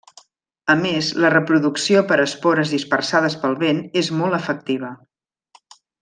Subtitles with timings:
[0.73, 4.91] A més la reproducció per espores dispersades pel vent és molt efectiva.